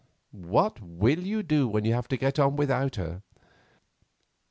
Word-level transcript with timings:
What 0.31 0.81
will 0.81 1.19
you 1.19 1.43
do 1.43 1.67
when 1.67 1.85
you 1.85 1.93
have 1.93 2.07
to 2.07 2.17
get 2.17 2.39
on 2.39 2.55
without 2.55 2.95
her? 2.95 3.21